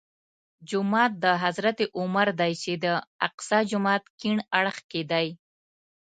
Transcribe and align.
جومات 0.69 1.11
د 1.23 1.25
حضرت 1.43 1.79
عمر 1.99 2.27
دی 2.39 2.53
چې 2.63 2.71
د 2.83 2.85
اقصی 3.27 3.59
جومات 3.71 4.03
کیڼ 4.19 4.37
اړخ 4.59 4.77
کې 4.91 5.01
دی. 5.11 5.27